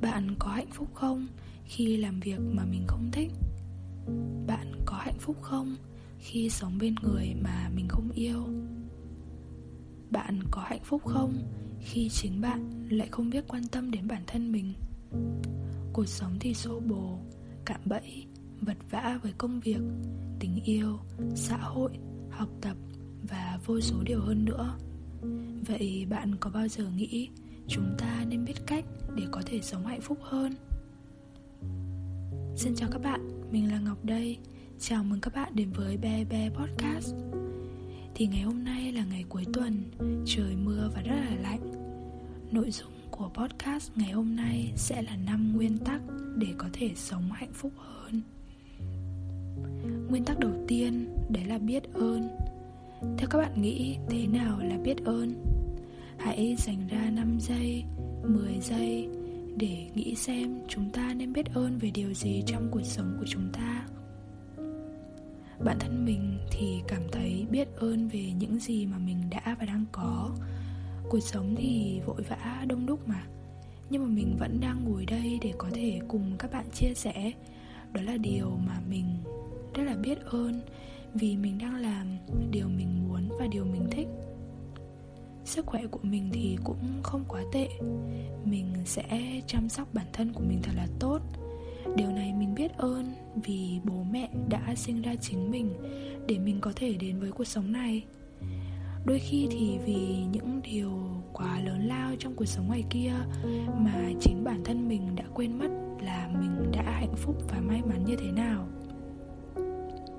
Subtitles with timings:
[0.00, 1.26] bạn có hạnh phúc không
[1.64, 3.32] khi làm việc mà mình không thích?
[4.46, 5.76] Bạn có hạnh phúc không
[6.18, 8.42] khi sống bên người mà mình không yêu?
[10.10, 11.34] Bạn có hạnh phúc không
[11.80, 14.74] khi chính bạn lại không biết quan tâm đến bản thân mình?
[15.92, 17.18] Cuộc sống thì xô bồ,
[17.64, 18.26] cạm bẫy,
[18.60, 19.80] vật vã với công việc,
[20.40, 20.98] tình yêu,
[21.34, 21.90] xã hội,
[22.30, 22.76] học tập
[23.28, 24.78] và vô số điều hơn nữa.
[25.66, 27.28] Vậy bạn có bao giờ nghĩ
[27.68, 30.54] chúng ta nên biết cách để có thể sống hạnh phúc hơn.
[32.56, 34.38] Xin chào các bạn, mình là ngọc đây.
[34.78, 37.14] Chào mừng các bạn đến với be be podcast.
[38.14, 39.82] Thì ngày hôm nay là ngày cuối tuần,
[40.26, 41.72] trời mưa và rất là lạnh.
[42.50, 46.02] Nội dung của podcast ngày hôm nay sẽ là năm nguyên tắc
[46.36, 48.22] để có thể sống hạnh phúc hơn.
[50.10, 52.28] Nguyên tắc đầu tiên, đấy là biết ơn.
[53.18, 55.57] Theo các bạn nghĩ thế nào là biết ơn?
[56.18, 57.84] Hãy dành ra 5 giây
[58.28, 59.08] 10 giây
[59.56, 63.26] để nghĩ xem chúng ta nên biết ơn về điều gì trong cuộc sống của
[63.28, 63.86] chúng ta.
[65.64, 69.66] Bản thân mình thì cảm thấy biết ơn về những gì mà mình đã và
[69.66, 70.30] đang có.
[71.08, 73.26] Cuộc sống thì vội vã, đông đúc mà.
[73.90, 77.32] Nhưng mà mình vẫn đang ngồi đây để có thể cùng các bạn chia sẻ.
[77.92, 79.04] Đó là điều mà mình
[79.74, 80.60] rất là biết ơn
[81.14, 82.06] vì mình đang làm
[82.50, 84.08] điều mình muốn và điều mình thích
[85.48, 87.68] sức khỏe của mình thì cũng không quá tệ.
[88.44, 91.20] Mình sẽ chăm sóc bản thân của mình thật là tốt.
[91.96, 93.12] Điều này mình biết ơn
[93.44, 95.74] vì bố mẹ đã sinh ra chính mình
[96.26, 98.04] để mình có thể đến với cuộc sống này.
[99.06, 100.90] Đôi khi thì vì những điều
[101.32, 103.12] quá lớn lao trong cuộc sống ngoài kia
[103.78, 105.68] mà chính bản thân mình đã quên mất
[106.00, 108.68] là mình đã hạnh phúc và may mắn như thế nào.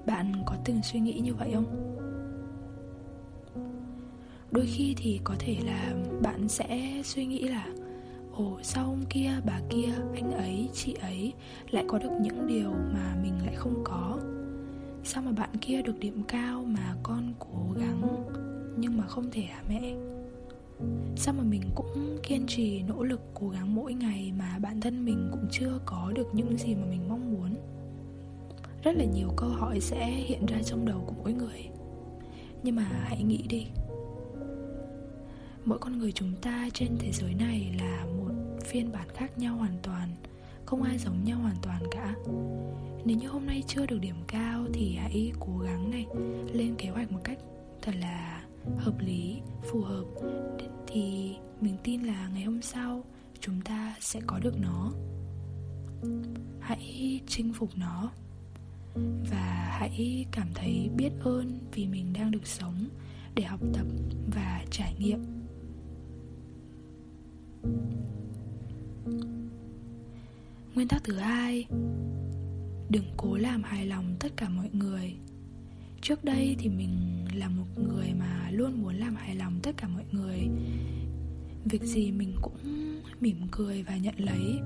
[0.05, 1.88] Bạn có từng suy nghĩ như vậy không?
[4.51, 7.67] Đôi khi thì có thể là bạn sẽ suy nghĩ là,
[8.33, 11.33] ồ, sao hôm kia bà kia, anh ấy, chị ấy
[11.71, 14.19] lại có được những điều mà mình lại không có?
[15.03, 18.01] Sao mà bạn kia được điểm cao mà con cố gắng
[18.77, 19.95] nhưng mà không thể hả mẹ?
[21.15, 25.05] Sao mà mình cũng kiên trì, nỗ lực, cố gắng mỗi ngày mà bản thân
[25.05, 27.55] mình cũng chưa có được những gì mà mình mong muốn?
[28.83, 31.69] Rất là nhiều câu hỏi sẽ hiện ra trong đầu của mỗi người.
[32.63, 33.67] Nhưng mà hãy nghĩ đi
[35.65, 38.31] mỗi con người chúng ta trên thế giới này là một
[38.65, 40.15] phiên bản khác nhau hoàn toàn,
[40.65, 42.15] không ai giống nhau hoàn toàn cả.
[43.05, 46.05] Nếu như hôm nay chưa được điểm cao thì hãy cố gắng này,
[46.53, 47.37] lên kế hoạch một cách
[47.81, 48.43] thật là
[48.77, 50.05] hợp lý, phù hợp.
[50.87, 53.03] Thì mình tin là ngày hôm sau
[53.39, 54.91] chúng ta sẽ có được nó.
[56.59, 58.11] Hãy chinh phục nó
[59.31, 62.87] và hãy cảm thấy biết ơn vì mình đang được sống
[63.35, 63.85] để học tập
[64.35, 65.19] và trải nghiệm.
[70.79, 71.65] Nguyên tắc thứ hai.
[72.89, 75.15] Đừng cố làm hài lòng tất cả mọi người.
[76.01, 79.87] Trước đây thì mình là một người mà luôn muốn làm hài lòng tất cả
[79.87, 80.47] mọi người.
[81.65, 82.57] Việc gì mình cũng
[83.19, 84.59] mỉm cười và nhận lấy.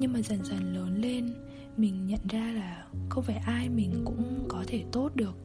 [0.00, 1.34] Nhưng mà dần dần lớn lên,
[1.76, 5.36] mình nhận ra là không phải ai mình cũng có thể tốt được,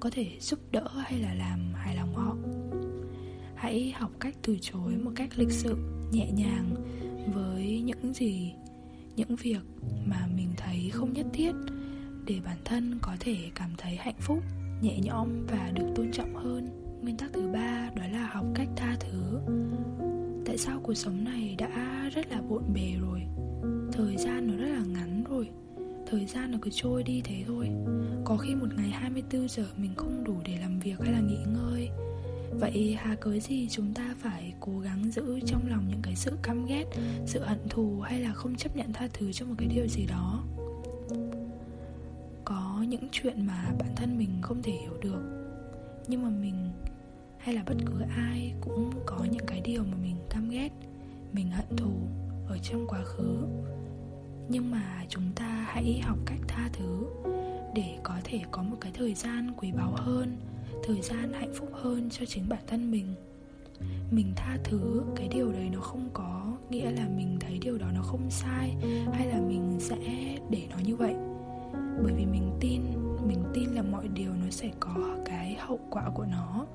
[0.00, 2.36] có thể giúp đỡ hay là làm hài lòng họ.
[3.54, 5.76] Hãy học cách từ chối một cách lịch sự,
[6.12, 6.74] nhẹ nhàng
[7.34, 8.54] với những gì
[9.16, 9.60] những việc
[10.06, 11.52] mà mình thấy không nhất thiết
[12.26, 14.38] để bản thân có thể cảm thấy hạnh phúc,
[14.82, 16.68] nhẹ nhõm và được tôn trọng hơn.
[17.02, 19.40] Nguyên tắc thứ ba đó là học cách tha thứ.
[20.46, 23.22] Tại sao cuộc sống này đã rất là bộn bề rồi?
[23.92, 25.48] Thời gian nó rất là ngắn rồi.
[26.06, 27.68] Thời gian nó cứ trôi đi thế thôi.
[28.24, 31.38] Có khi một ngày 24 giờ mình không đủ để làm việc hay là nghỉ
[31.46, 31.88] ngơi
[32.50, 36.32] vậy hà cớ gì chúng ta phải cố gắng giữ trong lòng những cái sự
[36.42, 36.84] căm ghét,
[37.26, 40.06] sự hận thù hay là không chấp nhận tha thứ cho một cái điều gì
[40.06, 40.44] đó?
[42.44, 45.22] Có những chuyện mà bản thân mình không thể hiểu được,
[46.08, 46.70] nhưng mà mình
[47.38, 50.70] hay là bất cứ ai cũng có những cái điều mà mình căm ghét,
[51.32, 51.92] mình hận thù
[52.48, 53.36] ở trong quá khứ.
[54.48, 57.06] Nhưng mà chúng ta hãy học cách tha thứ
[57.74, 60.36] để có thể có một cái thời gian quý báu hơn
[60.82, 63.06] thời gian hạnh phúc hơn cho chính bản thân mình.
[64.10, 67.86] Mình tha thứ cái điều đấy nó không có nghĩa là mình thấy điều đó
[67.94, 68.76] nó không sai
[69.12, 69.98] hay là mình sẽ
[70.50, 71.14] để nó như vậy.
[72.02, 72.82] Bởi vì mình tin
[73.26, 76.66] mình tin là mọi điều nó sẽ có cái hậu quả của nó.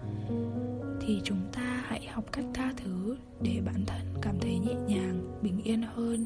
[1.02, 5.40] Thì chúng ta hãy học cách tha thứ để bản thân cảm thấy nhẹ nhàng,
[5.42, 6.26] bình yên hơn,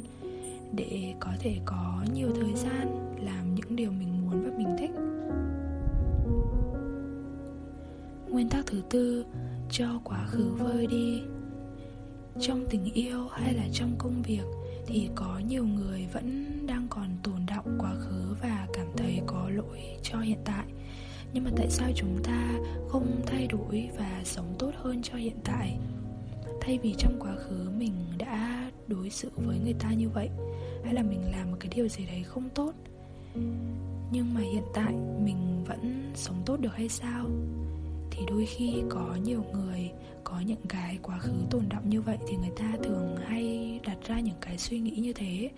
[0.73, 4.91] để có thể có nhiều thời gian làm những điều mình muốn và mình thích.
[8.31, 9.25] Nguyên tắc thứ tư,
[9.69, 11.21] cho quá khứ vơi đi.
[12.39, 14.43] Trong tình yêu hay là trong công việc
[14.87, 19.49] thì có nhiều người vẫn đang còn tồn động quá khứ và cảm thấy có
[19.49, 20.65] lỗi cho hiện tại.
[21.33, 22.59] Nhưng mà tại sao chúng ta
[22.89, 25.77] không thay đổi và sống tốt hơn cho hiện tại?
[26.61, 30.29] Thay vì trong quá khứ mình đã đối xử với người ta như vậy,
[30.83, 32.73] hay là mình làm một cái điều gì đấy không tốt,
[34.11, 34.93] nhưng mà hiện tại
[35.25, 37.25] mình vẫn sống tốt được hay sao?
[38.19, 39.91] Thì đôi khi có nhiều người
[40.23, 43.97] có những cái quá khứ tồn động như vậy thì người ta thường hay đặt
[44.07, 45.49] ra những cái suy nghĩ như thế.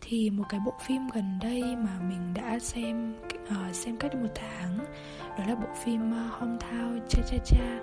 [0.00, 3.14] Thì một cái bộ phim gần đây mà mình đã xem
[3.48, 4.78] uh, xem cách một tháng
[5.38, 7.80] đó là bộ phim uh, Hometown Cha Cha Cha.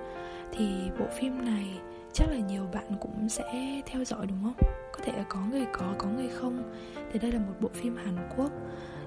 [0.52, 0.66] Thì
[1.00, 1.66] bộ phim này
[2.14, 4.72] chắc là nhiều bạn cũng sẽ theo dõi đúng không?
[4.94, 6.74] Có thể là có người có có người không.
[7.14, 8.52] Thì đây là một bộ phim Hàn Quốc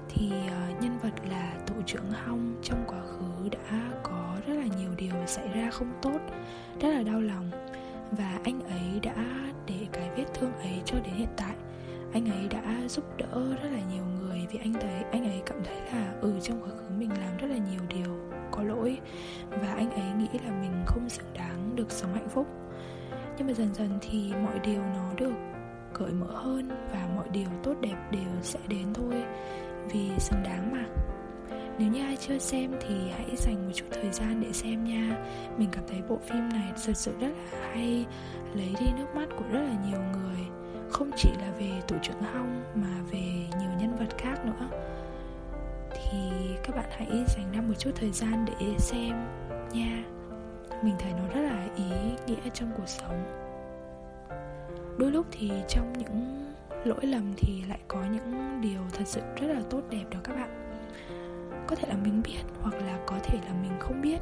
[0.09, 4.65] thì ờ, nhân vật là tổ trưởng Hong trong quá khứ đã có rất là
[4.79, 6.19] nhiều điều xảy ra không tốt,
[6.81, 7.49] rất là đau lòng.
[8.11, 9.15] Và anh ấy đã
[9.67, 11.55] để cái vết thương ấy cho đến hiện tại.
[12.13, 15.63] Anh ấy đã giúp đỡ rất là nhiều người vì anh thấy, anh ấy cảm
[15.63, 18.17] thấy là ừ trong quá khứ mình làm rất là nhiều điều
[18.51, 18.97] có lỗi.
[19.49, 22.47] Và anh ấy nghĩ là mình không xứng đáng được sống hạnh phúc.
[23.37, 25.33] Nhưng mà dần dần thì mọi điều nó được
[25.93, 29.23] cởi mở hơn và mọi điều tốt đẹp đều sẽ đến thôi
[29.91, 30.85] vì xứng đáng mà.
[31.79, 35.17] Nếu như ai chưa xem thì hãy dành một chút thời gian để xem nha.
[35.57, 38.05] Mình cảm thấy bộ phim này thật sự rất là hay,
[38.55, 40.45] Lấy đi nước mắt của rất là nhiều người.
[40.89, 44.69] Không chỉ là về tổ trưởng Hong mà về nhiều nhân vật khác nữa.
[45.91, 46.31] Thì
[46.63, 49.25] các bạn hãy dành ra một chút thời gian để xem
[49.71, 50.03] nha.
[50.83, 51.83] Mình thấy nó rất là ý
[52.27, 53.23] nghĩa trong cuộc sống.
[54.97, 56.44] Đôi lúc thì trong những
[56.85, 60.35] lỗi lầm thì lại có những điều thật sự rất là tốt đẹp đó các
[60.35, 60.79] bạn.
[61.67, 64.19] Có thể là mình biết hoặc là có thể là mình không biết.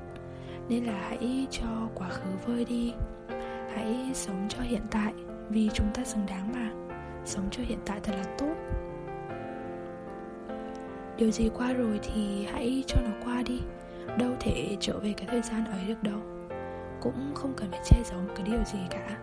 [0.69, 2.93] Nên là hãy cho quá khứ vơi đi.
[3.75, 5.13] Hãy sống cho hiện tại
[5.49, 6.71] vì chúng ta xứng đáng mà.
[7.25, 8.53] Sống cho hiện tại thật là tốt.
[11.17, 13.61] Điều gì qua rồi thì hãy cho nó qua đi.
[14.17, 16.19] Đâu thể trở về cái thời gian ấy được đâu.
[17.01, 19.17] Cũng không cần phải che giấu một cái điều gì cả.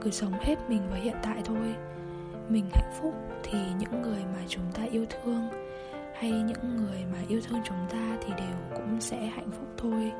[0.00, 1.74] Cứ sống hết mình với hiện tại thôi
[2.48, 5.48] mình hạnh phúc thì những người mà chúng ta yêu thương
[6.14, 10.12] hay những người mà yêu thương chúng ta thì đều cũng sẽ hạnh phúc thôi.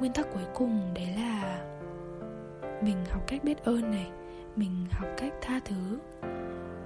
[0.00, 1.64] Nguyên tắc cuối cùng đấy là
[2.82, 4.10] mình học cách biết ơn này,
[4.56, 5.98] mình học cách tha thứ.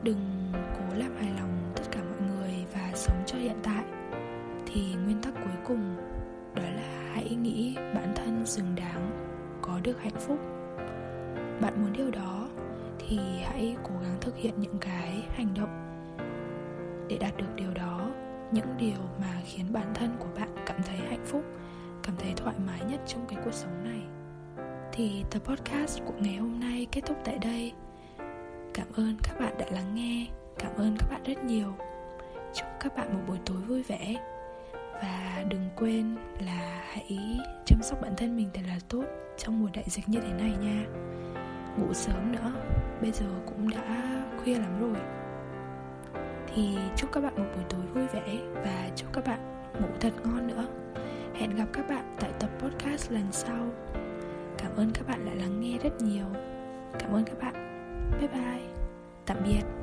[0.03, 3.85] Đừng cố làm hài lòng tất cả mọi người và sống cho hiện tại.
[4.67, 5.97] Thì nguyên tắc cuối cùng
[6.55, 9.11] đó là hãy nghĩ bản thân xứng đáng,
[9.63, 10.39] có được hạnh phúc.
[11.61, 12.48] Bạn muốn điều đó
[13.09, 15.85] thì hãy cố gắng thực hiện những cái hành động.
[17.09, 18.11] Để đạt được điều đó,
[18.53, 21.45] những điều mà khiến bản thân của bạn cảm thấy hạnh phúc,
[22.03, 24.01] cảm thấy thoải mái nhất trong cái cuộc sống này.
[24.93, 27.73] Thì tập podcast của ngày hôm nay kết thúc tại đây.
[28.75, 30.27] Cảm ơn các bạn đã lắng nghe,
[30.59, 31.75] cảm ơn các bạn rất nhiều.
[32.55, 34.17] Chúc các bạn một buổi tối vui vẻ.
[34.73, 39.05] Và đừng quên là hãy chăm sóc bản thân mình thật là tốt
[39.39, 40.87] trong mùa đại dịch như thế này nha.
[41.79, 42.53] Ngủ sớm nữa
[43.01, 45.03] bây giờ cũng đã khuya lắm rồi.
[46.55, 49.41] Thì chúc các bạn một buổi tối vui vẻ và chúc các bạn
[49.81, 50.67] ngủ thật ngon nữa.
[51.35, 53.67] Hẹn gặp các bạn tại tập podcast lần sau.
[54.59, 56.27] Cảm ơn các bạn đã lắng nghe rất nhiều.
[56.99, 57.55] Cảm ơn các bạn.
[58.21, 58.63] Bye bye.
[59.27, 59.78] Tạm biệt.